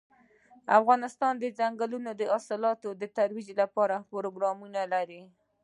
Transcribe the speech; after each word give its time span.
افغانستان 0.79 1.33
د 1.37 1.43
دځنګل 1.57 1.91
حاصلات 2.33 2.77
د 3.01 3.03
ترویج 3.17 3.47
لپاره 3.61 4.05
پروګرامونه 4.11 4.81
لري. 4.93 5.21